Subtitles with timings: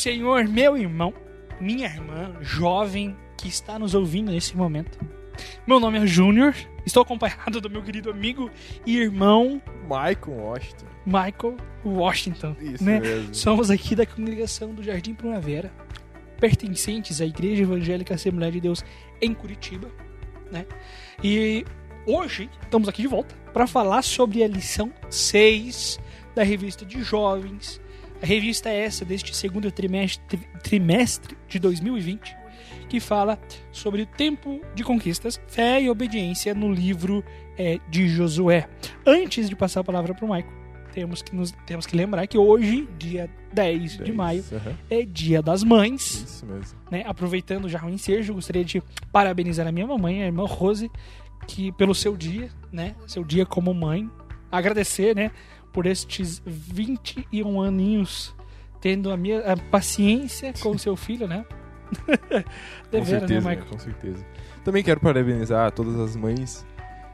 [0.00, 1.12] Senhor, meu irmão,
[1.60, 4.98] minha irmã, jovem que está nos ouvindo nesse momento.
[5.66, 6.54] Meu nome é Júnior,
[6.86, 8.50] estou acompanhado do meu querido amigo
[8.86, 10.86] e irmão Michael Washington.
[11.04, 12.56] Michael Washington.
[12.62, 12.98] Isso né?
[12.98, 13.34] mesmo.
[13.34, 15.70] Somos aqui da congregação do Jardim Primavera,
[16.40, 18.82] pertencentes à Igreja Evangélica Assembleia de Deus
[19.20, 19.90] em Curitiba,
[20.50, 20.64] né?
[21.22, 21.62] E
[22.06, 26.00] hoje estamos aqui de volta para falar sobre a lição 6
[26.34, 27.78] da revista de jovens.
[28.22, 32.36] A revista é essa deste segundo trimestre, trimestre de 2020,
[32.88, 33.38] que fala
[33.72, 37.24] sobre o tempo de conquistas, fé e obediência no livro
[37.56, 38.68] é, de Josué.
[39.06, 40.60] Antes de passar a palavra para o Michael,
[40.92, 44.76] temos que, nos, temos que lembrar que hoje, dia 10 de Dez, maio, aham.
[44.90, 46.24] é dia das mães.
[46.24, 46.78] Isso mesmo.
[46.90, 47.04] Né?
[47.06, 48.82] Aproveitando já o ensejo, gostaria de
[49.12, 50.90] parabenizar a minha mamãe, a irmã Rose,
[51.46, 52.94] que pelo seu dia, né?
[53.06, 54.10] Seu dia como mãe.
[54.50, 55.30] Agradecer, né?
[55.72, 58.34] Por estes 21 aninhos
[58.80, 61.44] tendo a minha a paciência com o seu filho, né?
[61.90, 63.56] Com Devera, certeza, né, né?
[63.56, 63.66] Michael?
[63.70, 64.26] Com certeza.
[64.64, 66.64] Também quero parabenizar todas as mães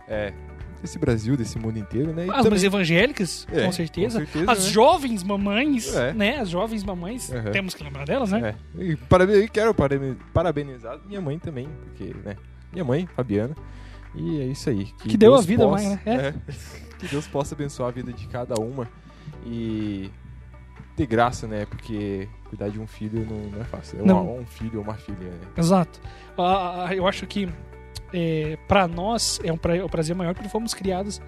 [0.08, 0.32] é,
[0.80, 2.26] desse Brasil, desse mundo inteiro, né?
[2.26, 4.20] E As também- mães evangélicas, É, com certeza.
[4.20, 4.70] com certeza, As né?
[4.70, 6.12] jovens mamães, É.
[6.12, 6.38] né?
[6.40, 7.50] As jovens mamães, Aham.
[7.50, 8.54] temos que lembrar delas, né?
[8.78, 8.82] É.
[8.82, 12.36] E paraben- quero paraben- parabenizar minha mãe também, porque, né?
[12.72, 13.56] Minha mãe, Fabiana.
[14.14, 14.84] E é isso aí.
[14.98, 16.00] Que deu a vida, possa- mãe, né?
[16.06, 16.34] é.
[16.98, 18.88] Que Deus possa abençoar a vida de cada uma
[19.44, 20.10] e
[20.96, 21.66] ter graça, né?
[21.66, 24.00] Porque cuidar de um filho não, não é fácil.
[24.00, 24.24] É Não.
[24.24, 25.40] uma- um filho ou uma filha, né?
[25.56, 26.00] Exato.
[26.38, 27.48] Ah, ah, eu acho que
[28.12, 31.20] é, para nós é um, pra, é um prazer maior porque fomos criados,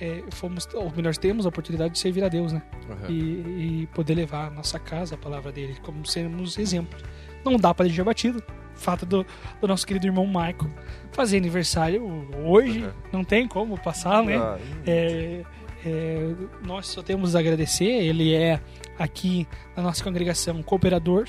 [0.00, 2.62] é, fomos, ou melhor, temos a oportunidade de servir a Deus, né?
[2.90, 3.08] Aham.
[3.10, 6.98] E, e poder levar a nossa casa, a palavra dele, como sermos exemplo.
[7.44, 8.42] Não dá para deixar batido.
[8.74, 9.26] Fato do,
[9.60, 10.70] do nosso querido irmão Michael
[11.12, 12.94] fazer aniversário hoje, Aham.
[13.12, 14.36] não tem como passar, né?
[14.36, 14.58] Ah.
[14.86, 15.42] É,
[15.84, 17.84] é, nós só temos a agradecer.
[17.84, 18.60] Ele é
[18.98, 21.28] aqui na nossa congregação cooperador,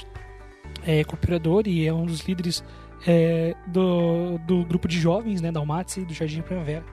[0.85, 2.63] é cooperador e é um dos líderes
[3.07, 6.84] é, do, do grupo de jovens, né, da Almaty e do Jardim Primavera.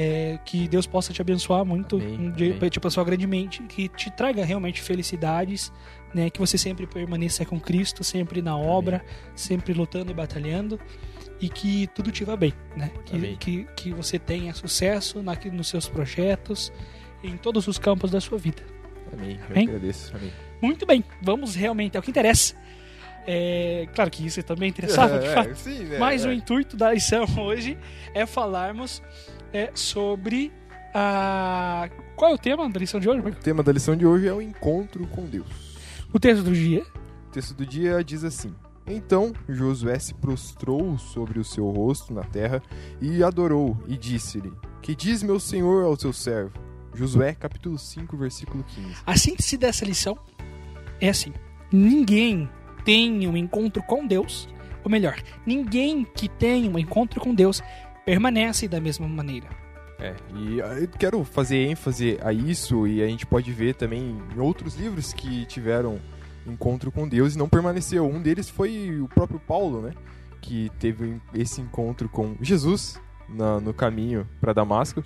[0.00, 2.70] É, que Deus possa te abençoar muito, Amém, de- amém.
[2.70, 5.72] te abençoar grandemente, que te traga realmente felicidades,
[6.14, 9.04] né, que você sempre permaneça com Cristo, sempre na obra,
[9.34, 10.78] sempre lutando e batalhando,
[11.40, 12.92] e que tudo te vá bem, né?
[13.04, 13.36] Que, Amém.
[13.40, 16.72] que, que você tenha sucesso na, nos seus projetos,
[17.24, 18.62] em todos os campos da sua vida.
[19.12, 19.36] Amém.
[19.40, 19.66] Eu Amém?
[19.68, 20.14] agradeço.
[20.16, 20.32] Amém.
[20.62, 22.54] Muito bem, vamos realmente ao que interessa.
[23.26, 25.54] É, claro que isso também interessava, de É, fato.
[25.56, 25.98] sim, né?
[25.98, 26.28] Mas É.
[26.28, 27.76] o intuito da lição hoje
[28.14, 29.02] é falarmos
[29.52, 30.52] é, sobre
[30.94, 31.88] a.
[32.16, 33.20] Qual é o tema da lição de hoje?
[33.20, 35.46] O tema da lição de hoje é o encontro com Deus.
[36.12, 36.84] O texto do dia.
[37.28, 38.54] O texto do dia diz assim:
[38.86, 42.62] Então Josué se prostrou sobre o seu rosto na terra
[43.00, 46.52] e adorou, e disse-lhe: Que diz meu senhor ao seu servo?
[46.94, 49.02] Josué, capítulo 5, versículo 15.
[49.06, 50.18] A síntese dessa lição
[51.00, 51.32] é assim:
[51.72, 52.48] ninguém
[52.84, 54.48] tem um encontro com Deus,
[54.82, 55.16] ou melhor,
[55.46, 57.62] ninguém que tem um encontro com Deus
[58.12, 59.46] permanece da mesma maneira.
[60.00, 64.38] É, e eu quero fazer ênfase a isso, e a gente pode ver também em
[64.40, 65.98] outros livros que tiveram
[66.46, 68.06] encontro com Deus e não permaneceu.
[68.06, 69.92] Um deles foi o próprio Paulo, né?
[70.40, 75.02] Que teve esse encontro com Jesus na- no caminho para Damasco.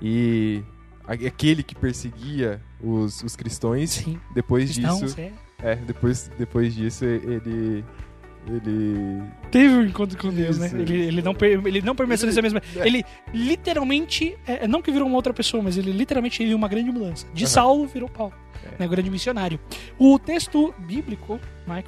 [0.00, 0.62] E
[1.06, 4.18] aquele que perseguia os, os cristãos, Sim.
[4.34, 5.32] depois Cristãos, disso, é.
[5.62, 7.84] é, depois, depois disso ele
[8.48, 10.70] ele Teve um encontro com Deus, né?
[10.72, 12.62] Ele, ele, não, ele não permaneceu nessa mesma.
[12.76, 12.86] É.
[12.86, 14.36] Ele literalmente.
[14.46, 17.26] é, não que virou uma outra pessoa, mas ele literalmente teve uma grande mudança.
[17.32, 17.50] De Aham.
[17.52, 18.34] Saulo virou Paulo.
[18.64, 18.82] É.
[18.82, 19.58] Né, grande missionário.
[19.98, 21.86] O texto bíblico, Michael,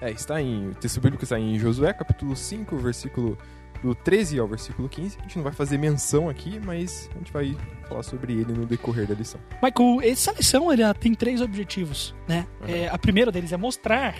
[0.00, 0.68] É, está em.
[0.68, 3.36] O texto bíblico está em Josué, capítulo 5, versículo
[3.82, 5.18] do 13 ao versículo 15.
[5.18, 7.56] A gente não vai fazer menção aqui, mas a gente vai
[7.88, 9.40] falar sobre ele no decorrer da lição.
[9.62, 12.46] Michael, essa lição ela tem três objetivos, né?
[12.62, 12.70] Aham.
[12.72, 14.14] É, a primeira deles é mostrar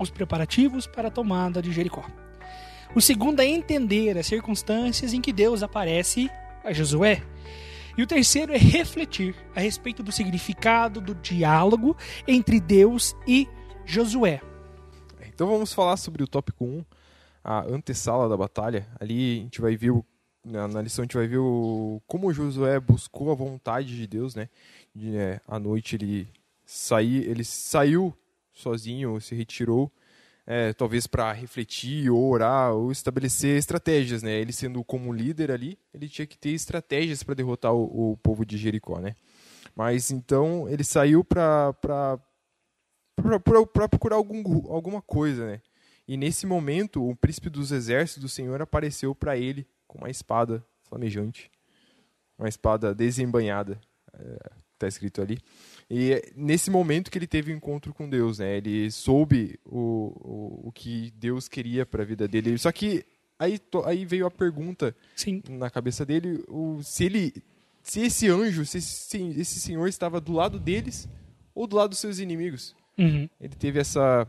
[0.00, 2.04] os preparativos para a tomada de Jericó.
[2.94, 6.28] O segundo é entender as circunstâncias em que Deus aparece
[6.64, 7.22] a Josué.
[7.96, 13.46] E o terceiro é refletir a respeito do significado do diálogo entre Deus e
[13.84, 14.40] Josué.
[15.26, 16.84] Então vamos falar sobre o tópico 1,
[17.44, 18.86] a antessala da batalha.
[18.98, 20.04] Ali a gente vai ver, o-
[20.44, 24.34] na, na lição a gente vai ver o, como Josué buscou a vontade de Deus,
[24.34, 24.48] né?
[24.94, 26.28] De, é, à noite ele,
[26.64, 28.14] saí, ele saiu
[28.52, 29.90] sozinho, se retirou,
[30.46, 34.32] é, talvez para refletir, ou orar, ou estabelecer estratégias, né?
[34.32, 38.44] Ele sendo como líder ali, ele tinha que ter estratégias para derrotar o, o povo
[38.44, 39.14] de Jericó, né?
[39.74, 41.72] Mas então ele saiu para
[43.74, 44.42] procurar algum,
[44.72, 45.60] alguma coisa, né?
[46.08, 50.64] E nesse momento, o príncipe dos exércitos do Senhor apareceu para ele com uma espada
[50.82, 51.48] flamejante,
[52.36, 53.80] uma espada desembanhada.
[54.12, 55.38] É, tá escrito ali.
[55.90, 58.56] E é nesse momento que ele teve o um encontro com Deus, né?
[58.56, 62.56] Ele soube o, o, o que Deus queria para a vida dele.
[62.58, 63.04] Só que
[63.36, 65.42] aí, aí veio a pergunta Sim.
[65.48, 67.34] na cabeça dele, o, se ele
[67.82, 71.08] se esse anjo, se esse, esse senhor estava do lado deles
[71.52, 72.76] ou do lado dos seus inimigos.
[72.96, 73.28] Uhum.
[73.40, 74.28] Ele teve essa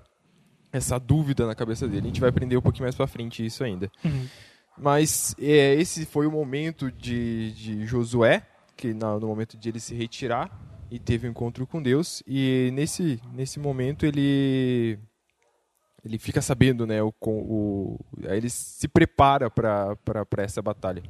[0.74, 2.06] essa dúvida na cabeça dele.
[2.06, 3.92] A gente vai aprender um pouquinho mais para frente isso ainda.
[4.04, 4.26] Uhum.
[4.78, 9.80] Mas é, esse foi o momento de, de Josué, que na, no momento de ele
[9.80, 10.50] se retirar
[10.92, 12.22] e teve um encontro com Deus.
[12.28, 15.00] E nesse, nesse momento ele
[16.04, 19.96] ele fica sabendo, né, o, o ele se prepara para
[20.40, 21.02] essa batalha.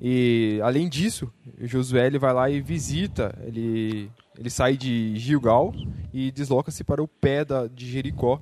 [0.00, 1.30] E além disso,
[1.60, 5.74] Josué ele vai lá e visita, ele, ele sai de Gilgal
[6.12, 8.40] e desloca-se para o pé da, de Jericó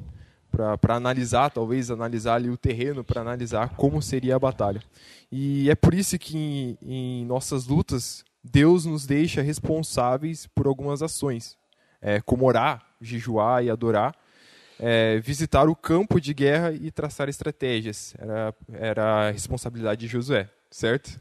[0.51, 4.81] para analisar, talvez analisar ali o terreno, para analisar como seria a batalha.
[5.31, 11.03] E é por isso que em, em nossas lutas Deus nos deixa responsáveis por algumas
[11.03, 11.57] ações,
[12.01, 14.15] é, como orar, jejuar e adorar,
[14.79, 18.15] é, visitar o campo de guerra e traçar estratégias.
[18.19, 21.19] Era, era a responsabilidade de Josué, certo?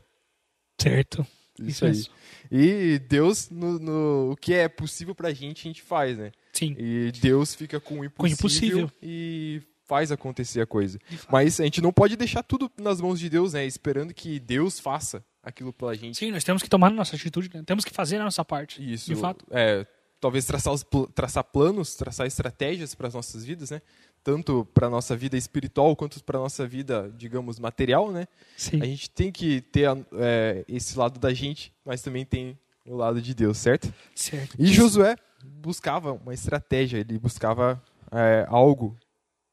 [0.79, 1.25] Certo.
[1.59, 2.05] Isso, aí.
[2.51, 6.31] E Deus, no, no, o que é possível pra gente, a gente faz, né?
[6.53, 6.75] Sim.
[6.77, 8.91] E Deus fica com o impossível, Com o impossível.
[9.01, 10.99] e faz acontecer a coisa.
[11.31, 13.65] Mas a gente não pode deixar tudo nas mãos de Deus, né?
[13.65, 16.17] Esperando que Deus faça aquilo pela gente.
[16.17, 17.63] Sim, nós temos que tomar a nossa atitude, né?
[17.65, 18.81] temos que fazer a nossa parte.
[18.81, 19.13] Isso.
[19.13, 19.45] De fato.
[19.51, 19.85] É,
[20.19, 23.81] talvez traçar, os, traçar planos, traçar estratégias para as nossas vidas, né?
[24.23, 28.27] Tanto para a nossa vida espiritual quanto para a nossa vida, digamos, material, né?
[28.57, 28.81] Sim.
[28.81, 33.21] A gente tem que ter é, esse lado da gente, mas também tem o lado
[33.21, 33.93] de Deus, certo?
[34.15, 34.55] Certo.
[34.59, 38.97] E Josué buscava uma estratégia, ele buscava é, algo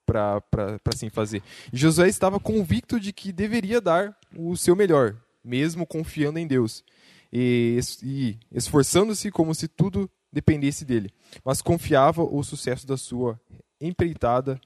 [0.07, 0.43] para
[0.87, 1.43] assim fazer.
[1.73, 6.85] E Josué estava convicto de que deveria dar o seu melhor, mesmo confiando em Deus.
[7.33, 11.11] E, e esforçando-se como se tudo dependesse dele.
[11.45, 13.41] Mas confiava o sucesso da sua
[13.81, 14.61] empreitada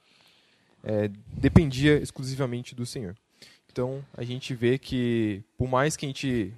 [0.85, 3.17] é, dependia exclusivamente do Senhor.
[3.71, 6.53] Então a gente vê que por mais que a gente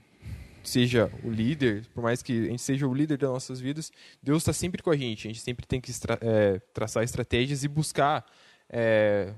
[0.62, 3.90] seja o líder, por mais que a gente seja o líder das nossas vidas,
[4.22, 5.26] Deus está sempre com a gente.
[5.26, 5.90] A gente sempre tem que
[6.20, 8.24] é, traçar estratégias e buscar
[8.68, 9.34] é,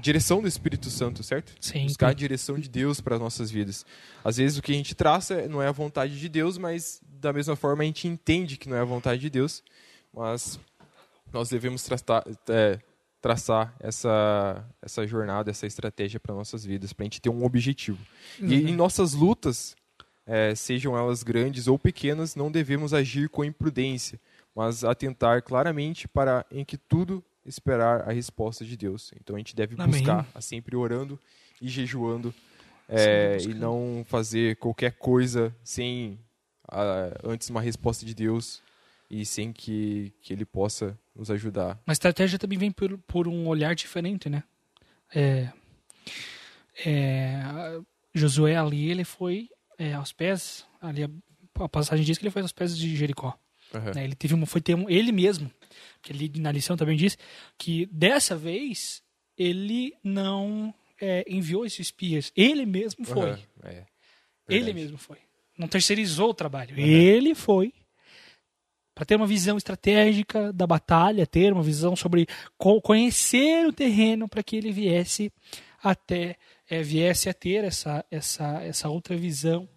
[0.00, 1.52] direção do Espírito Santo, certo?
[1.60, 1.86] Sim.
[1.86, 3.84] Buscar a direção de Deus para as nossas vidas.
[4.24, 7.32] Às vezes o que a gente traça não é a vontade de Deus, mas da
[7.32, 9.62] mesma forma a gente entende que não é a vontade de Deus,
[10.12, 10.58] mas
[11.32, 12.78] nós devemos tratar, é,
[13.20, 17.98] traçar essa, essa jornada, essa estratégia para nossas vidas, para a gente ter um objetivo.
[18.40, 19.76] E em nossas lutas,
[20.26, 24.20] é, sejam elas grandes ou pequenas, não devemos agir com imprudência,
[24.54, 29.12] mas atentar claramente para em que tudo esperar a resposta de Deus.
[29.20, 30.00] Então a gente deve Amém.
[30.00, 31.18] buscar a sempre orando
[31.60, 32.34] e jejuando
[32.88, 36.18] é, e não fazer qualquer coisa sem
[36.68, 38.62] ah, antes uma resposta de Deus
[39.08, 41.80] e sem que, que Ele possa nos ajudar.
[41.86, 44.42] Mas a estratégia também vem por, por um olhar diferente, né?
[45.14, 45.50] É,
[46.84, 47.80] é,
[48.14, 49.48] Josué ali, ele foi
[49.78, 51.10] é, aos pés, ali a,
[51.64, 53.36] a passagem diz que ele foi aos pés de Jericó.
[53.74, 53.92] Aham.
[53.94, 54.04] né?
[54.04, 55.50] Ele teve uma, foi ter um, ele mesmo,
[56.02, 57.16] que ali na lição também diz
[57.58, 59.02] que dessa vez
[59.36, 63.30] ele não é, enviou esses espias, ele mesmo foi.
[63.30, 63.84] Aham, é,
[64.48, 65.18] Ele mesmo foi.
[65.56, 66.78] Não terceirizou o trabalho.
[66.78, 67.72] Ele foi
[68.94, 72.26] para ter uma visão estratégica da batalha, ter uma visão sobre
[72.58, 75.32] co- conhecer o terreno para que ele viesse
[75.82, 76.36] até
[76.68, 79.68] eh, viesse a ter essa essa essa outra visão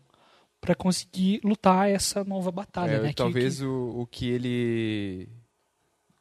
[0.63, 3.09] para conseguir lutar essa nova batalha, É, né?
[3.09, 5.27] Que- talvez que- O, o que ele.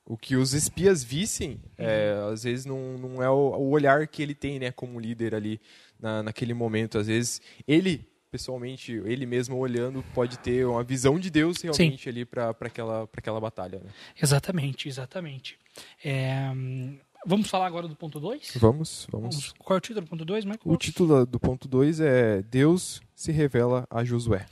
[0.05, 4.21] O que os espias vissem, é, às vezes não, não é o, o olhar que
[4.21, 5.61] ele tem, né, como líder ali
[5.99, 6.99] na, naquele momento.
[6.99, 12.25] Às vezes ele, pessoalmente, ele mesmo olhando, pode ter uma visão de Deus realmente ali
[12.25, 13.79] para aquela, pra aquela batalha.
[13.79, 13.91] né?
[14.21, 15.57] exatamente, exatamente.
[16.05, 18.53] É, hum, vamos falar agora do ponto 2?
[18.57, 19.35] Vamos, vamos.
[19.37, 19.55] Vamos.
[19.59, 20.61] Qual é o título do ponto 2, Michael?
[20.65, 24.47] O título do ponto 2 é Deus se revela a Josué.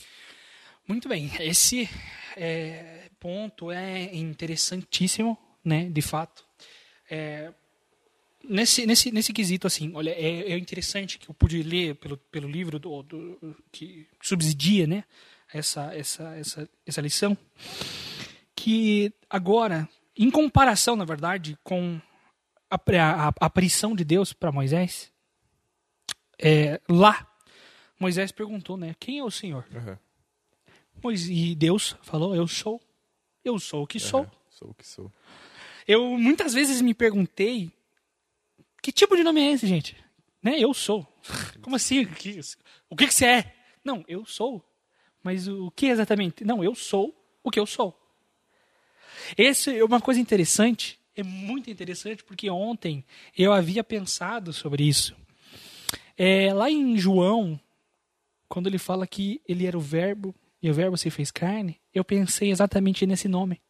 [0.87, 1.89] Muito bem, esse
[2.37, 5.89] é, ponto é interessantíssimo, né?
[5.89, 6.45] De fato.
[7.09, 7.53] É,
[8.43, 12.49] nesse, nesse, nesse quesito, assim, olha, é, é interessante que eu pude ler pelo, pelo
[12.49, 15.05] livro do, do- que subsidia, né?
[15.53, 17.37] Essa, essa, essa, essa lição,
[18.55, 22.01] que agora, em comparação, na verdade, com
[22.71, 25.11] a, a, a aparição de Deus para Moisés,
[26.39, 27.27] é, lá,
[27.99, 28.95] Moisés perguntou, né?
[28.99, 29.67] Quem é o Senhor?
[31.01, 32.81] Pois, e Deus falou: Eu sou.
[33.45, 34.31] Eu sou o que sou.
[34.51, 35.11] Sou o que sou.
[35.89, 37.71] Eu muitas vezes me perguntei:
[38.83, 39.97] Que tipo de nome é esse, gente?
[40.43, 40.59] Né?
[40.59, 41.07] Eu sou.
[41.63, 42.05] Como assim?
[42.07, 42.41] Que-
[42.89, 43.57] O que, que você é?
[43.85, 44.63] Não, eu sou.
[45.23, 46.45] Mas o que exatamente?
[46.45, 47.99] Não, eu sou o que eu sou.
[49.37, 53.05] Esse é uma coisa interessante, é muito interessante, porque ontem
[53.37, 55.17] eu havia pensado sobre isso.
[56.17, 57.59] É, lá em João,
[58.49, 62.05] quando ele fala que ele era o Verbo e o Verbo se fez carne, eu
[62.05, 63.61] pensei exatamente nesse nome.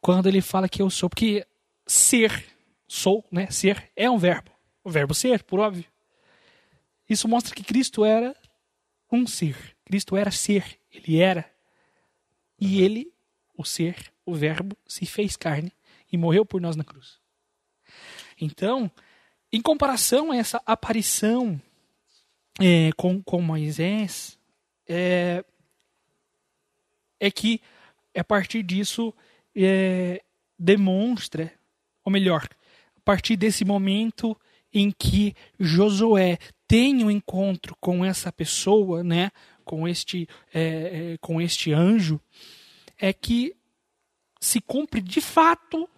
[0.00, 1.46] Quando ele fala que eu sou, porque
[1.86, 2.44] ser,
[2.86, 3.50] sou, né?
[3.50, 4.50] Ser é um verbo.
[4.84, 5.84] O verbo ser, por óbvio.
[7.08, 8.36] Isso mostra que Cristo era
[9.10, 9.56] um ser.
[9.84, 10.78] Cristo era ser.
[10.92, 11.50] Ele era.
[12.60, 13.12] E ele,
[13.56, 15.72] o ser, o Verbo, se fez carne
[16.10, 17.18] e morreu por nós na cruz.
[18.40, 18.90] Então,
[19.52, 21.60] em comparação a essa aparição
[22.60, 24.38] é, com, com Moisés,
[24.86, 25.44] é,
[27.20, 27.60] é que
[28.16, 29.14] a partir disso
[29.54, 30.22] é,
[30.58, 31.52] demonstra,
[32.04, 32.48] ou melhor,
[32.96, 34.36] a partir desse momento
[34.72, 39.30] em que Josué tem um encontro com essa pessoa, né,
[39.64, 40.60] com este, é,
[41.14, 42.20] é, com este anjo,
[42.98, 43.54] é que
[44.40, 45.88] se cumpre de fato,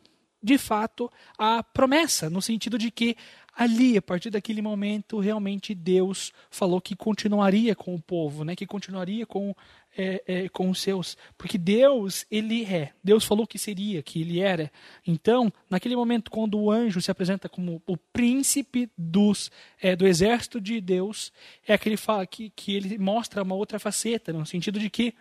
[0.43, 3.17] de fato, a promessa, no sentido de que
[3.55, 8.57] ali, a partir daquele momento, realmente Deus falou que continuaria com o povo, né?
[8.57, 9.55] que continuaria com,
[9.97, 11.17] é, é, com os seus.
[11.37, 12.93] Porque Deus, ele é.
[13.05, 14.73] Deus falou que seria, que ele era.
[15.07, 20.61] Então, naquele momento, quando o anjo se apresenta como o príncipe dos, é, do exército
[20.61, 21.33] de Deus,
[21.67, 25.13] é aquele fala que, que ele mostra uma outra faceta, no sentido de que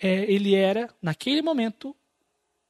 [0.00, 1.96] é, ele era, naquele momento,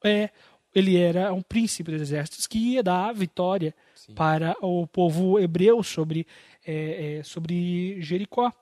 [0.04, 0.30] é,
[0.74, 4.14] ele era um príncipe dos exércitos que ia dar vitória Sim.
[4.14, 6.26] para o povo hebreu sobre,
[6.66, 8.52] é, é, sobre Jericó.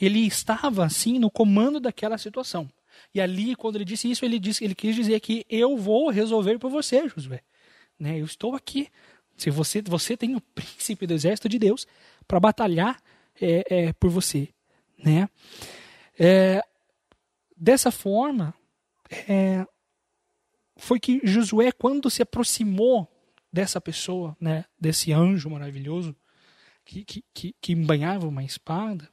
[0.00, 2.68] Ele estava assim no comando daquela situação.
[3.14, 6.58] E ali, quando ele disse isso, ele disse, ele quis dizer que eu vou resolver
[6.58, 7.40] por você, Josué.
[7.98, 8.20] Né?
[8.20, 8.88] Eu estou aqui.
[9.36, 11.86] Se você, você tem o príncipe do exército de Deus
[12.26, 13.00] para batalhar
[13.40, 14.48] é, é, por você,
[14.98, 15.28] né?
[16.18, 16.62] É,
[17.56, 18.54] dessa forma,
[19.28, 19.66] é,
[20.82, 23.08] foi que Josué, quando se aproximou
[23.52, 26.14] dessa pessoa, né, desse anjo maravilhoso
[26.84, 29.08] que, que, que, que embanhava uma espada,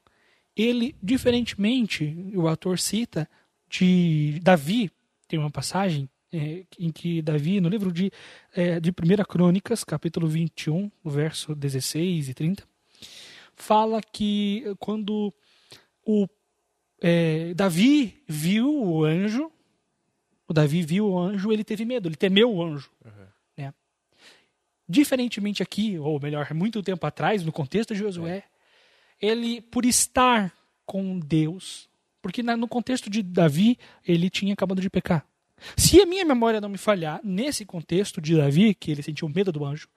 [0.56, 3.30] ele, diferentemente, o autor cita,
[3.70, 4.92] de Davi,
[5.28, 8.12] tem uma passagem é, em que Davi, no livro de,
[8.56, 8.94] é, de 1
[9.26, 12.68] Crônicas, capítulo 21, verso 16 e 30,
[13.56, 15.32] fala que quando
[16.04, 16.28] o
[17.00, 19.52] é, Davi viu o anjo,
[20.50, 22.90] o Davi viu o anjo, ele teve medo, ele temeu o anjo.
[23.06, 23.28] Uhum.
[23.56, 23.74] Né?
[24.88, 28.44] Diferentemente aqui, ou melhor, muito tempo atrás, no contexto de Josué, é.
[29.22, 30.52] ele, por estar
[30.88, 31.88] com Deus,
[32.20, 35.24] porque no contexto de Davi, ele tinha acabado de pecar.
[35.78, 39.52] Se a minha memória não me falhar, nesse contexto de Davi, que ele sentiu medo
[39.52, 39.88] do anjo,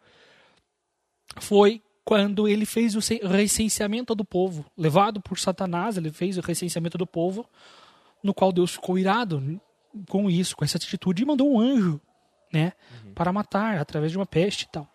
[1.40, 4.66] foi quando ele fez o recenseamento do povo.
[4.76, 7.48] Levado por Satanás, ele fez o recenseamento do povo,
[8.22, 9.60] no qual Deus ficou irado
[10.08, 12.00] com isso, com essa atitude, e mandou um anjo,
[12.52, 12.72] né,
[13.04, 13.14] uhum.
[13.14, 14.88] para matar através de uma peste e tal.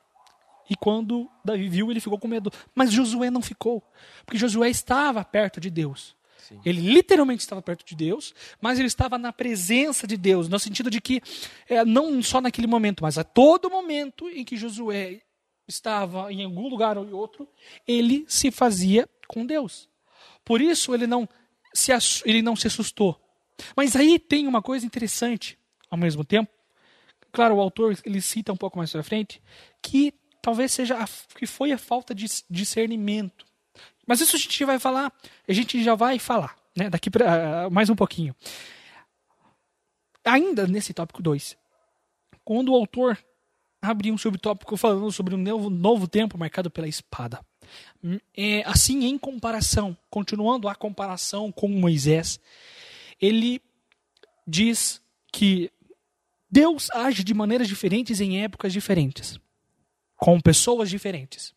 [0.69, 2.51] E quando Davi viu, ele ficou com medo.
[2.75, 3.81] Mas Josué não ficou,
[4.25, 6.15] porque Josué estava perto de Deus.
[6.37, 6.59] Sim.
[6.65, 10.89] Ele literalmente estava perto de Deus, mas ele estava na presença de Deus, no sentido
[10.89, 11.21] de que,
[11.67, 15.21] é, não só naquele momento, mas a todo momento em que Josué
[15.67, 17.47] estava em algum lugar ou outro,
[17.85, 19.89] ele se fazia com Deus.
[20.45, 21.27] Por isso ele não
[21.73, 21.91] se,
[22.25, 23.19] ele não se assustou.
[23.75, 25.57] Mas aí tem uma coisa interessante
[25.89, 26.51] ao mesmo tempo.
[27.31, 29.41] Claro, o autor ele cita um pouco mais para frente
[29.81, 33.45] que talvez seja a, que foi a falta de discernimento.
[34.05, 35.11] Mas isso a gente vai falar,
[35.47, 38.35] a gente já vai falar, né, daqui para uh, mais um pouquinho.
[40.23, 41.57] Ainda nesse tópico 2,
[42.43, 43.17] quando o autor
[43.81, 47.39] abre um subtópico falando sobre um novo, novo tempo marcado pela espada.
[48.35, 52.39] É, assim, em comparação, continuando a comparação com Moisés,
[53.19, 53.61] ele
[54.45, 55.71] diz que
[56.49, 59.39] Deus age de maneiras diferentes em épocas diferentes,
[60.15, 61.53] com pessoas diferentes.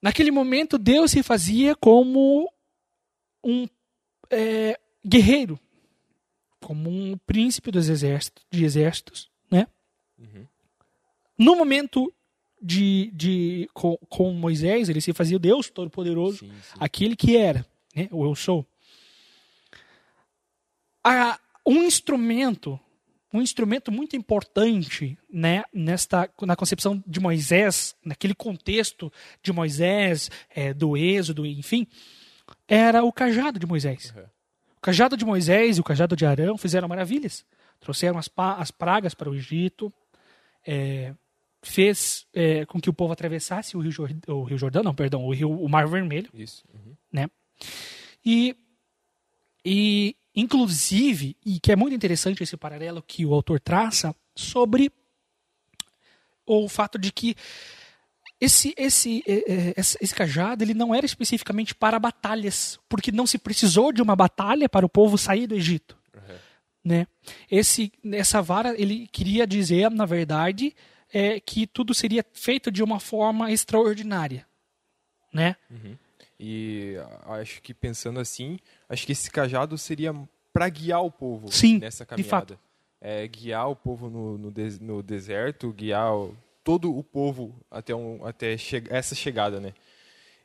[0.00, 2.52] Naquele momento, Deus se fazia como
[3.42, 3.68] um
[4.30, 5.58] é, guerreiro,
[6.60, 9.66] como um príncipe dos exércitos, de exércitos, né?
[10.18, 10.46] Uhum.
[11.38, 12.12] No momento
[12.60, 18.08] de, de com, com, Moisés, ele se fazia Deus Todo-Poderoso, aquele que era, né?
[18.12, 18.66] o eu sou
[21.02, 22.78] a, um instrumento,
[23.32, 30.74] um instrumento muito importante, né, nesta na concepção de Moisés, naquele contexto de Moisés, é,
[30.74, 31.86] do Êxodo, enfim,
[32.68, 34.12] era o cajado de Moisés.
[34.16, 34.22] Uhum.
[34.76, 37.44] O cajado de Moisés e o cajado de Arão fizeram maravilhas.
[37.80, 39.92] Trouxeram as, as pragas para o Egito,
[40.66, 41.14] é,
[41.62, 45.24] fez é, com que o povo atravessasse o Rio, Jordão, o Rio Jordão, não, perdão,
[45.24, 46.64] o Rio, o Mar Vermelho, Isso.
[46.74, 46.96] Uhum.
[47.12, 47.30] né?
[48.24, 48.56] E,
[49.64, 54.90] e inclusive, e que é muito interessante esse paralelo que o autor traça sobre
[56.46, 57.36] o fato de que
[58.40, 63.26] esse, esse, é, é, esse, esse cajado ele não era especificamente para batalhas, porque não
[63.26, 65.96] se precisou de uma batalha para o povo sair do Egito.
[66.14, 66.36] Uhum.
[66.84, 67.06] Né?
[67.48, 70.74] Esse, essa vara ele queria dizer, na verdade,
[71.12, 74.44] é, que tudo seria feito de uma forma extraordinária.
[75.32, 75.54] Né?
[75.70, 75.96] Uhum.
[76.44, 78.58] E acho que pensando assim,
[78.88, 80.12] acho que esse cajado seria
[80.52, 82.58] para guiar o povo Sim, nessa caminhada.
[83.00, 87.94] É, guiar o povo no, no, des, no deserto, guiar o, todo o povo até,
[87.94, 89.72] um, até che essa chegada, né?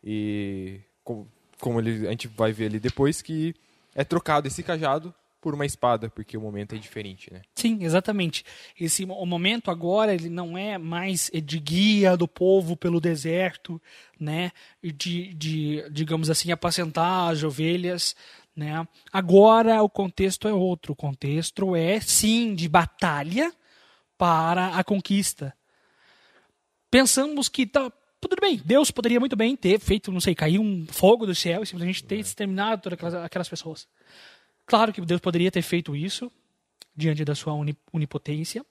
[0.04, 1.28] E como,
[1.60, 3.56] como ele, a gente vai ver ali depois que
[3.96, 7.42] é trocado esse cajado por uma espada, porque o momento é diferente, né?
[7.56, 8.44] Sim, exatamente.
[8.80, 13.82] Esse o momento agora ele não é mais de guia do povo pelo deserto,
[14.20, 14.52] né?
[14.82, 18.16] De, de digamos assim apacentar as ovelhas,
[18.56, 18.88] né?
[19.12, 20.94] Agora o contexto é outro.
[20.94, 23.54] O contexto é sim de batalha
[24.18, 25.54] para a conquista,
[26.90, 30.88] pensamos que tá tudo bem, Deus poderia muito bem ter feito, não sei, cair um
[30.88, 33.88] fogo do céu e simplesmente ter exterminado todas aquelas, aquelas pessoas.
[34.68, 36.32] Claro que Deus poderia ter feito isso
[36.96, 37.54] diante da sua
[37.92, 38.64] onipotência,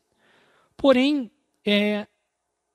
[0.76, 1.30] porém,
[1.64, 2.06] é,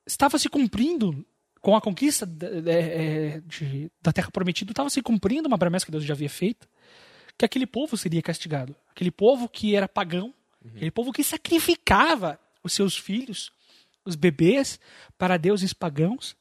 [0.06, 1.26] estava se cumprindo
[1.62, 5.92] com a conquista de, é, de, da terra prometida, estava se cumprindo uma promessa que
[5.92, 6.68] Deus já havia feito,
[7.38, 8.76] que aquele povo seria castigado.
[8.90, 10.72] Aquele povo que era pagão, uhum.
[10.76, 13.52] aquele povo que sacrificava os seus filhos
[14.06, 14.80] os bebês
[15.18, 16.36] para deuses pagãos.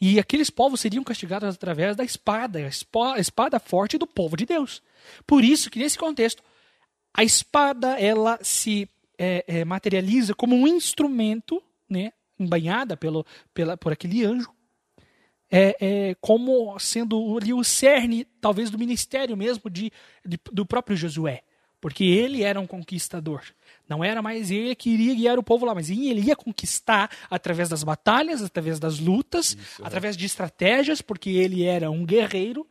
[0.00, 4.82] E aqueles povos seriam castigados através da espada, a espada forte do povo de Deus.
[5.26, 6.42] Por isso que nesse contexto
[7.12, 8.88] a espada ela se
[9.18, 14.52] é, é, materializa como um instrumento, né, embanhada pelo, pela, por aquele anjo,
[15.50, 19.90] é, é, como sendo ali o cerne, talvez, do ministério mesmo de,
[20.24, 21.42] de, do próprio Josué.
[21.80, 23.42] Porque ele era um conquistador.
[23.88, 27.68] Não era mais ele que iria guiar o povo lá, mas ele ia conquistar através
[27.68, 29.86] das batalhas, através das lutas, Isso, é.
[29.86, 30.18] através é.
[30.18, 32.66] de estratégias, porque ele era um guerreiro,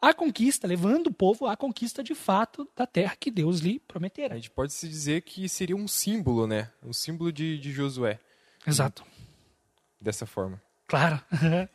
[0.00, 4.34] a conquista, levando o povo à conquista de fato da terra que Deus lhe prometera.
[4.34, 6.70] A gente pode se dizer que seria um símbolo, né?
[6.82, 8.20] Um símbolo de, de Josué.
[8.64, 9.04] Exato.
[10.00, 10.62] Dessa forma.
[10.86, 11.20] Claro.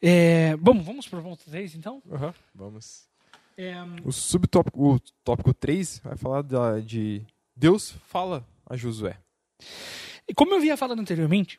[0.00, 2.00] é, bom, vamos para o ponto 3, então?
[2.06, 3.08] Uhum, vamos.
[3.58, 3.74] É,
[4.04, 7.24] o subtópico o tópico 3 vai falar da, de
[7.56, 9.18] Deus fala a Josué.
[10.28, 11.58] E como eu havia falado anteriormente,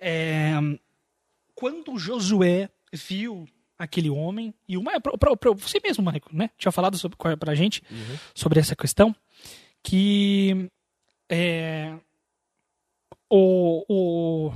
[0.00, 0.52] é,
[1.54, 6.50] quando Josué viu aquele homem e uma para você mesmo, Marco, né?
[6.56, 8.18] Tinha falado sobre para a gente uhum.
[8.34, 9.14] sobre essa questão
[9.82, 10.70] que
[11.28, 11.94] é,
[13.28, 14.52] o, o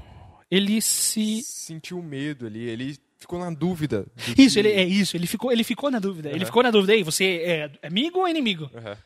[0.51, 4.07] ele se sentiu medo ali, ele ficou na dúvida.
[4.39, 4.61] Isso, que...
[4.61, 6.29] ele é isso, ele ficou, ele ficou na dúvida.
[6.31, 6.37] Uhum.
[6.37, 7.43] Ele ficou na dúvida aí, você
[7.83, 8.71] é amigo ou inimigo?
[8.73, 8.97] Uhum.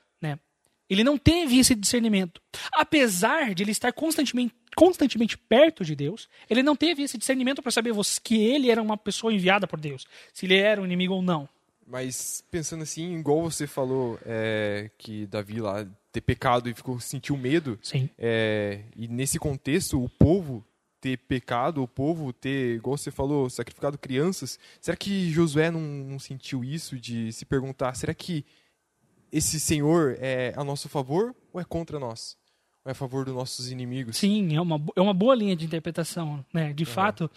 [0.92, 2.40] Ele não teve esse discernimento.
[2.72, 7.72] Apesar de ele estar constantemente, constantemente perto de Deus, ele não teve esse discernimento para
[7.72, 11.22] saber que ele era uma pessoa enviada por Deus, se ele era um inimigo ou
[11.22, 11.48] não.
[11.86, 17.36] Mas pensando assim, igual você falou é, que Davi lá ter pecado e ficou sentiu
[17.36, 17.78] medo.
[17.82, 18.08] Sim.
[18.18, 20.64] É, e nesse contexto, o povo
[21.00, 24.58] ter pecado, o povo ter, igual você falou, sacrificado crianças.
[24.80, 28.44] Será que Josué não, não sentiu isso de se perguntar, será que
[29.32, 32.36] esse Senhor é a nosso favor ou é contra nós?
[32.84, 34.18] Ou é a favor dos nossos inimigos?
[34.18, 36.44] Sim, é uma, é uma boa linha de interpretação.
[36.52, 36.72] Né?
[36.72, 36.90] De uhum.
[36.90, 37.30] fato,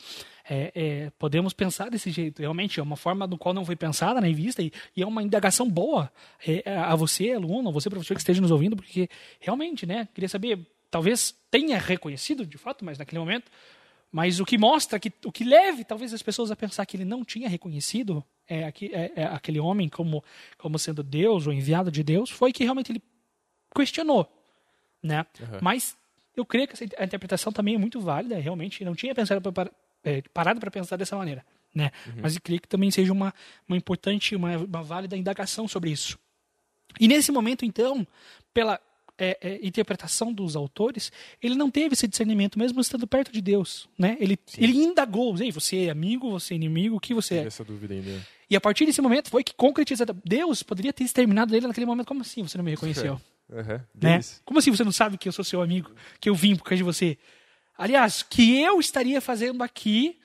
[0.49, 2.41] é, é, podemos pensar desse jeito.
[2.41, 5.23] Realmente, é uma forma do qual não foi pensada nem vista e, e é uma
[5.23, 6.12] indagação boa
[6.45, 9.08] é, a você, aluno, a você, professor que esteja nos ouvindo, porque
[9.39, 13.49] realmente, né, queria saber, talvez tenha reconhecido de fato, mas naquele momento,
[14.15, 17.04] mas o que mostra, que, o que leve talvez as pessoas a pensar que ele
[17.04, 20.23] não tinha reconhecido é, é, é aquele homem como,
[20.58, 23.04] como sendo Deus ou enviado de Deus, foi que realmente ele
[23.75, 24.25] questionou.
[25.04, 25.25] Né?
[25.38, 25.60] Uhum.
[25.62, 25.97] Mas
[26.34, 29.69] eu creio que essa a interpretação também é muito válida, realmente não tinha pensado pra,
[30.01, 31.45] é, parado para pensar dessa maneira.
[31.73, 31.91] Né?
[32.08, 32.21] Uhum.
[32.21, 33.34] Mas eu creio que também seja uma,
[33.67, 36.17] uma importante, uma, uma válida indagação sobre isso.
[36.97, 38.08] E nesse momento, então,
[38.54, 38.80] pela
[39.17, 43.88] é, é, interpretação dos autores, ele não teve esse discernimento, mesmo estando perto de Deus.
[43.97, 44.17] Né?
[44.19, 47.45] Ele, ele indagou: Ei, você é amigo, você é inimigo, o que você é?
[47.45, 48.25] Essa dúvida ainda.
[48.49, 50.15] E a partir desse momento foi que concretizado.
[50.23, 52.08] Deus poderia ter exterminado ele naquele momento.
[52.08, 53.19] Como assim você não me reconheceu?
[53.47, 53.80] Uhum.
[54.01, 54.19] Né?
[54.43, 56.78] Como assim você não sabe que eu sou seu amigo, que eu vim por causa
[56.78, 57.15] de você?
[57.78, 60.17] Aliás, que eu estaria fazendo aqui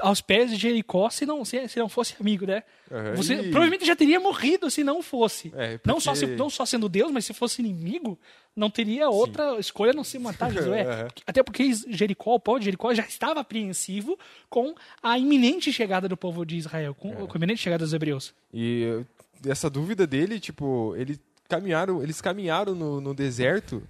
[0.00, 2.62] aos pés de Jericó se não, se, se não fosse amigo, né?
[2.90, 3.50] Uhum, Você e...
[3.50, 5.52] provavelmente já teria morrido se não fosse.
[5.56, 5.88] É, porque...
[5.88, 8.18] não, só se, não só sendo Deus, mas se fosse inimigo,
[8.54, 9.60] não teria outra Sim.
[9.60, 10.84] escolha a não se matar Josué.
[10.84, 11.08] Uhum.
[11.26, 14.18] Até porque Jericó, o povo de Jericó já estava apreensivo
[14.50, 17.26] com a iminente chegada do povo de Israel, com, uhum.
[17.26, 18.34] com a iminente chegada dos hebreus.
[18.52, 19.04] E
[19.46, 23.82] essa dúvida dele, tipo, ele caminharam, eles caminharam no, no deserto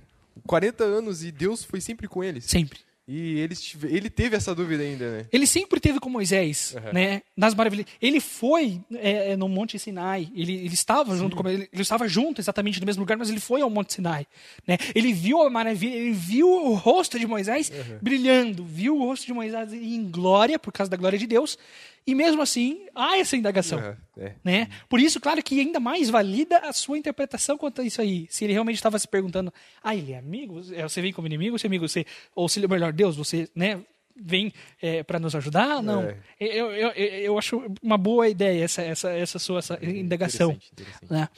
[0.47, 2.45] 40 anos e Deus foi sempre com eles.
[2.45, 2.81] Sempre.
[3.07, 3.55] E ele,
[3.91, 5.27] ele teve essa dúvida ainda, né?
[5.33, 6.93] Ele sempre teve com Moisés, uhum.
[6.93, 7.23] né?
[7.37, 7.87] Nas maravilhas.
[8.01, 10.31] Ele foi é, no Monte Sinai.
[10.37, 13.41] Ele, ele estava junto com ele, ele estava junto exatamente no mesmo lugar, mas ele
[13.41, 14.25] foi ao Monte Sinai,
[14.67, 14.79] né?
[14.95, 17.99] Ele viu a maravilha, ele viu o rosto de Moisés uhum.
[18.01, 21.59] brilhando, viu o rosto de Moisés em glória por causa da glória de Deus.
[22.07, 23.79] E mesmo assim, há essa indagação.
[23.79, 24.35] Uhum, é.
[24.43, 24.69] né?
[24.89, 28.27] Por isso, claro que ainda mais valida a sua interpretação quanto a isso aí.
[28.29, 30.61] Se ele realmente estava se perguntando, ah, ele é amigo?
[30.75, 31.57] É, você vem como inimigo?
[31.57, 31.89] Você é amigo?
[31.89, 33.81] Você, ou se é melhor Deus, você né,
[34.17, 35.81] vem é, para nos ajudar?
[35.81, 36.03] Não.
[36.03, 36.19] É.
[36.41, 40.51] Eu, eu, eu, eu, acho uma boa ideia essa, essa, essa sua essa indagação.
[40.51, 41.13] Interessante, interessante.
[41.13, 41.29] Né?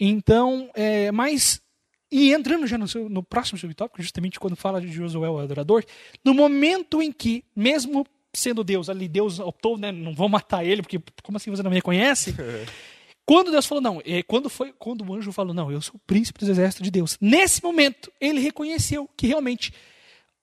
[0.00, 1.62] Então, é, mas
[2.10, 5.84] e entrando já no, no, próximo subtópico, justamente quando fala de Josué o adorador,
[6.24, 10.82] no momento em que, mesmo sendo Deus ali, Deus optou, né, não vou matar ele,
[10.82, 12.34] porque como assim você não me reconhece?
[13.24, 16.40] quando Deus falou, não, quando foi quando o anjo falou, não, eu sou o príncipe
[16.40, 17.16] dos exércitos de Deus.
[17.20, 19.72] Nesse momento, ele reconheceu que realmente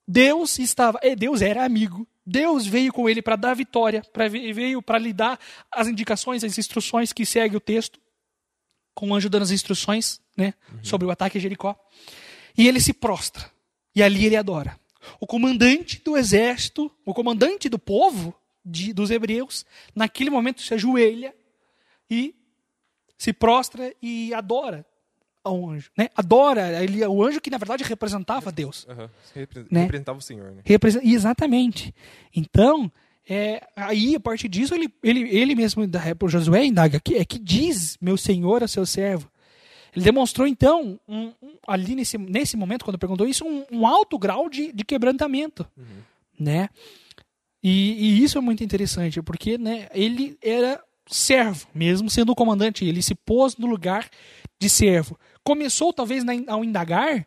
[0.08, 2.08] Deus estava, é, Deus era amigo.
[2.26, 5.40] Deus veio com ele para dar vitória, pra, veio para lhe dar
[5.72, 8.00] as indicações, as instruções que segue o texto,
[8.96, 10.84] com o anjo dando as instruções né, uhum.
[10.84, 11.76] sobre o ataque a Jericó.
[12.58, 13.52] E ele se prostra.
[13.96, 14.80] E ali ele adora
[15.20, 19.66] o comandante do exército, o comandante do povo de, dos hebreus,
[19.96, 21.34] naquele momento se ajoelha
[22.10, 22.36] e
[23.18, 24.86] se prostra e adora
[25.44, 26.10] ao anjo, né?
[26.16, 29.08] Adora ele, o anjo que na verdade representava Deus, uhum.
[29.70, 29.82] né?
[29.82, 30.62] representava o Senhor, né?
[30.66, 31.94] Represent, exatamente.
[32.36, 32.92] Então,
[33.30, 35.84] é, aí a partir disso ele, ele, ele mesmo,
[36.22, 39.30] o Josué indaga que é que diz meu Senhor a seu servo
[39.96, 44.20] ele demonstrou, então, um, um, ali nesse, nesse momento, quando perguntou isso, um, um alto
[44.20, 45.66] grau de, de quebrantamento.
[45.78, 45.86] Uhum.
[46.38, 46.70] Né?
[47.64, 52.84] E, e, isso é muito interessante, porque né, ele era servo, mesmo sendo o comandante.
[52.84, 54.10] Ele se pôs no lugar
[54.60, 55.18] de servo.
[55.44, 57.26] Começou, talvez, na, ao indagar,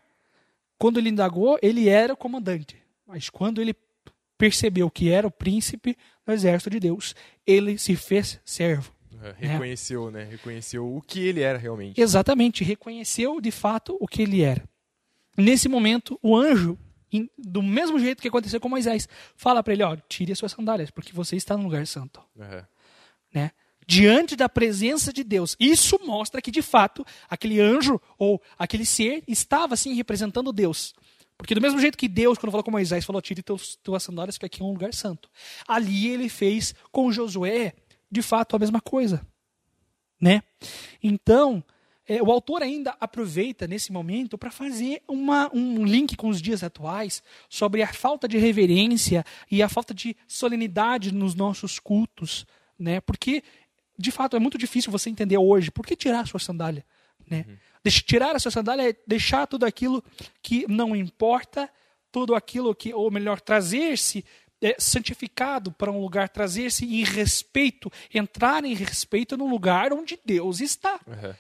[0.79, 2.77] quando ele indagou, ele era o comandante.
[3.07, 3.75] Mas quando ele
[4.37, 7.15] percebeu que era o príncipe do exército de Deus,
[7.47, 8.93] ele se fez servo.
[9.23, 10.11] É, reconheceu, é.
[10.13, 10.25] né?
[10.25, 12.01] Reconheceu o que ele era realmente.
[12.01, 14.69] Exatamente, reconheceu de fato o que ele era.
[15.37, 16.77] Nesse momento, o anjo,
[17.37, 20.91] do mesmo jeito que aconteceu com Moisés, fala para ele: ó, tire as suas sandálias,
[20.91, 22.21] porque você está no lugar santo.
[22.37, 22.63] Uhum.
[23.33, 23.51] Né?
[23.87, 25.57] Diante da presença de Deus.
[25.59, 30.95] Isso mostra que, de fato, aquele anjo ou aquele ser estava, assim, representando Deus.
[31.39, 34.37] Porque do mesmo jeito que Deus, quando falou com Moisés, falou: tire teus, tuas sandálias,
[34.37, 35.31] que aqui é um lugar santo.
[35.67, 37.75] Ali ele fez com Josué
[38.11, 39.27] de fato a mesma coisa,
[40.21, 40.43] né?
[41.03, 41.63] Então,
[42.09, 46.65] é, o autor ainda aproveita nesse momento para fazer uma, um link com os dias
[46.65, 52.47] atuais sobre a falta de reverência e a falta de solenidade nos nossos cultos,
[52.79, 53.01] né?
[53.03, 53.43] Porque
[53.99, 56.85] de fato é muito difícil você entender hoje por que tirar a sua sandália,
[57.29, 57.45] né?
[57.47, 57.57] Uhum.
[58.07, 60.03] Tirar a sua sandália é deixar tudo aquilo
[60.43, 61.71] que não importa,
[62.11, 64.25] tudo aquilo que, ou melhor, trazer-se
[64.63, 70.61] é, santificado para um lugar, trazer-se em respeito, entrar em respeito no lugar onde Deus
[70.61, 71.01] está.
[71.07, 71.35] Uhum.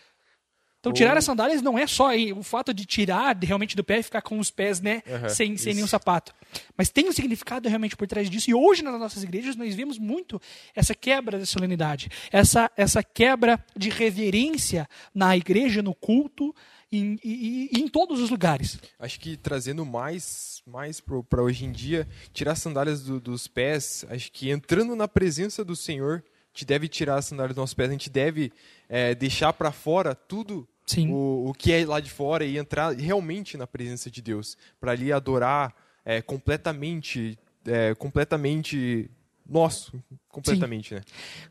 [0.80, 4.02] Então, tirar as sandálias não é só o fato de tirar realmente do pé e
[4.02, 6.32] ficar com os pés né, uhum, sem, sem nenhum sapato.
[6.76, 8.48] Mas tem um significado realmente por trás disso.
[8.48, 10.40] E hoje, nas nossas igrejas, nós vemos muito
[10.74, 16.54] essa quebra de solenidade, essa, essa quebra de reverência na igreja, no culto,
[16.90, 18.78] em, em, em todos os lugares.
[18.98, 24.04] Acho que trazendo mais, mais para hoje em dia, tirar as sandálias do, dos pés,
[24.08, 27.74] acho que entrando na presença do Senhor, a gente deve tirar as sandálias dos nossos
[27.74, 28.52] pés, a gente deve
[28.88, 30.68] é, deixar para fora tudo
[31.10, 34.92] o, o, que é lá de fora e entrar realmente na presença de Deus, para
[34.92, 35.74] ali adorar
[36.04, 39.10] é, completamente, é, completamente
[39.46, 40.94] nosso, completamente, Sim.
[40.96, 41.02] né?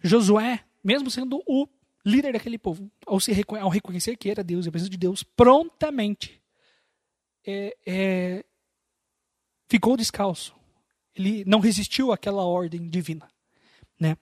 [0.02, 1.68] Josué, mesmo sendo o
[2.08, 6.42] líder daquele povo, ao, se, ao reconhecer que era Deus a presença de Deus, prontamente
[7.46, 8.46] é, é,
[9.70, 10.56] ficou descalço.
[11.16, 13.28] Ele não resistiu àquela ordem divina.
[14.00, 14.16] Né?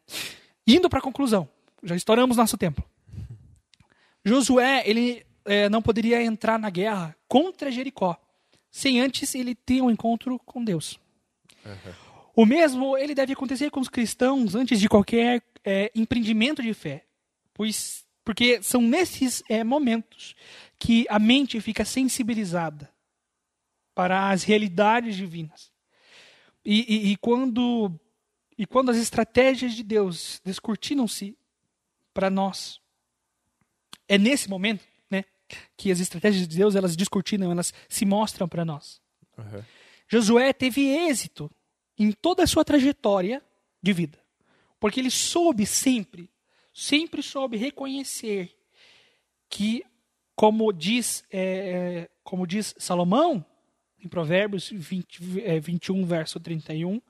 [0.66, 1.48] Indo para a conclusão,
[1.84, 2.84] já estouramos nosso tempo.
[4.24, 8.20] Josué ele é, não poderia entrar na guerra contra Jericó
[8.72, 11.00] sem antes ele ter um encontro com Deus.
[11.64, 11.94] Uhum.
[12.36, 17.05] O mesmo ele deve acontecer com os cristãos antes de qualquer é, empreendimento de fé
[17.56, 20.36] pois porque são nesses é, momentos
[20.80, 22.92] que a mente fica sensibilizada
[23.94, 25.72] para as realidades divinas.
[26.66, 27.92] E, e, e quando,
[28.58, 31.38] e quando as estratégias de Deus descortinam-se
[32.16, 32.82] para nós,
[34.08, 35.24] é nesse momento né,
[35.78, 39.00] que as estratégias de Deus elas descortinam, elas se mostram para nós.
[39.38, 39.64] Uhum.
[40.08, 41.50] Josué teve êxito
[41.96, 43.42] em toda a sua trajetória
[43.84, 44.20] de vida,
[44.80, 46.28] porque ele soube sempre
[46.76, 48.54] sempre soube reconhecer
[49.50, 49.82] que,
[50.36, 53.46] como diz, é, como diz Salomão,
[53.98, 57.02] em Provérbios 20, é, 21, verso 31,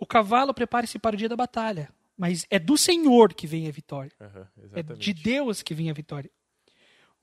[0.00, 3.70] o cavalo prepare-se para o dia da batalha, mas é do Senhor que vem a
[3.70, 4.10] vitória.
[4.20, 6.30] Aham, É de Deus que vem a vitória.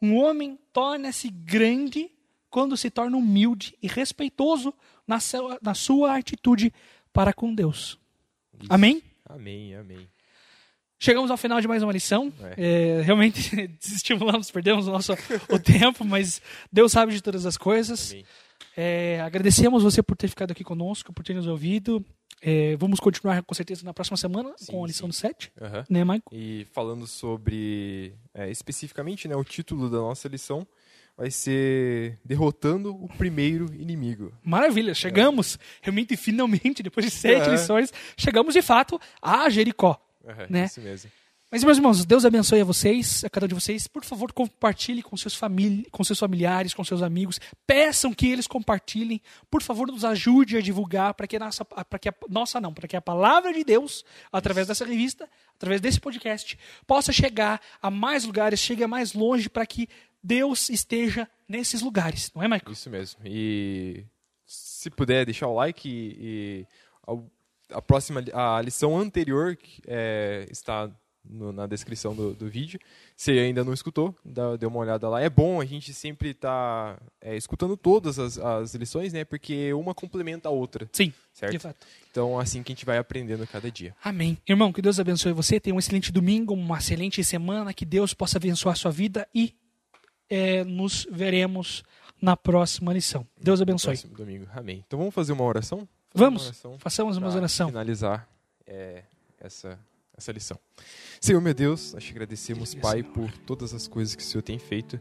[0.02, 2.10] Um homem torna-se grande
[2.50, 4.74] quando se torna humilde e respeitoso
[5.06, 6.72] na sua, na sua atitude
[7.12, 8.00] para com Deus.
[8.62, 8.72] Isso.
[8.72, 9.04] Amém?
[9.26, 10.08] Amém, amém.
[10.98, 12.32] Chegamos ao final de mais uma lição.
[12.58, 15.14] É, realmente desestimulamos, perdemos o nosso
[15.50, 18.16] o tempo, mas Deus sabe de todas as coisas.
[18.78, 22.04] É, agradecemos você por ter ficado aqui conosco, por ter nos ouvido.
[22.42, 25.10] É, vamos continuar com certeza na próxima semana Sim, com a lição sim.
[25.10, 25.86] do 7, Aham.
[25.90, 26.22] né, Michael?
[26.32, 30.68] E falando sobre, é, especificamente, né, o título da nossa lição
[31.18, 34.34] vai ser Derrotando o Primeiro Inimigo.
[34.44, 37.52] Maravilha, chegamos realmente, finalmente, depois de sete É.
[37.54, 40.00] lições, chegamos de fato a Jericó.
[40.26, 40.66] Aham, Né?
[40.66, 41.12] Isso mesmo.
[41.52, 43.88] Mas, meus irmãos, Deus abençoe a vocês, a cada um de vocês.
[43.88, 47.40] Por favor, compartilhe com seus, famili com seus familiares, com seus amigos.
[47.68, 49.22] Peçam que eles compartilhem.
[49.50, 52.74] Por favor, nos ajude a divulgar para que a nossa, para que a, nossa não,
[52.74, 56.58] para que a palavra de Deus, através dessa revista, através desse podcast,
[56.88, 59.88] possa chegar a mais lugares, chegue a mais longe, para que
[60.22, 62.32] Deus esteja nesses lugares.
[62.36, 62.74] Não é, Michael?
[62.74, 63.22] Isso mesmo.
[63.24, 64.04] E
[64.46, 66.68] se puder deixar o like e, e
[67.72, 70.90] a, próxima a lição anterior que, é, está
[71.28, 72.80] no- na descrição do, do vídeo.
[73.18, 75.20] Se ainda não escutou, dá, dê uma olhada lá.
[75.22, 79.26] É bom a gente sempre estar escutando todas as, as lições, né?
[79.26, 81.60] Porque uma complementa a outra, Sim, de certo?
[81.60, 81.88] fato.
[82.12, 83.96] Então assim que a gente vai aprendendo cada dia.
[84.04, 84.38] Amém.
[84.48, 85.60] Irmão, que Deus abençoe você.
[85.60, 87.74] Tenha um excelente domingo, uma excelente semana.
[87.74, 89.56] Que Deus possa abençoar a sua vida e
[90.30, 91.84] eh, nos veremos
[92.22, 93.26] na próxima lição.
[93.42, 93.94] Deus abençoe.
[93.94, 94.46] Próximo domingo.
[94.54, 94.84] Amém.
[94.86, 95.88] Então vamos fazer uma oração?
[96.16, 97.68] Vamos, Uma façamos uma oração.
[97.68, 98.28] finalizar
[98.66, 99.04] é,
[99.40, 99.78] essa,
[100.18, 100.58] essa lição.
[101.20, 104.60] Senhor, meu Deus, nós te agradecemos, Pai, por todas as coisas que o Senhor tem
[104.60, 105.00] feito.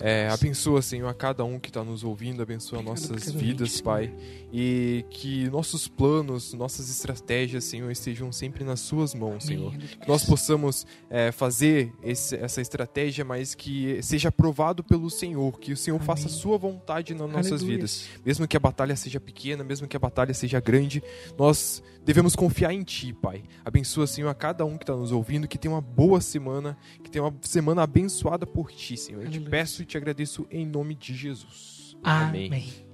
[0.00, 4.14] É, abençoa, Senhor, a cada um que está nos ouvindo, abençoa nossas vidas, Pai.
[4.52, 9.76] E que nossos planos, nossas estratégias, Senhor, estejam sempre nas Suas mãos, Senhor.
[9.76, 15.72] Que nós possamos é, fazer esse- essa estratégia, mas que seja aprovado pelo Senhor, que
[15.72, 16.06] o Senhor Amém.
[16.06, 17.76] faça a Sua vontade nas nossas Aleluia.
[17.76, 18.06] vidas.
[18.24, 21.02] Mesmo que a batalha seja pequena, mesmo que a batalha seja grande,
[21.36, 23.42] nós devemos confiar em Ti, Pai.
[23.64, 27.10] Abençoa, Senhor, a cada um que está nos ouvindo, que tenha uma boa semana, que
[27.10, 29.24] tenha uma semana abençoada por Ti, Senhor.
[29.24, 31.96] Eu te peço e te agradeço em nome de Jesus.
[32.02, 32.46] Amém.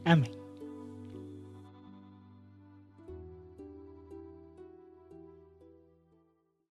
[0.04, 0.41] Amém.